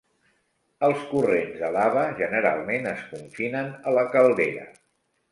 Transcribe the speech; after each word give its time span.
Els 0.85 1.01
corrents 1.09 1.59
de 1.63 1.67
lava 1.75 2.05
generalment 2.21 2.87
es 2.93 3.03
confinen 3.11 3.69
a 3.91 3.93
la 3.99 4.07
caldera. 4.15 4.65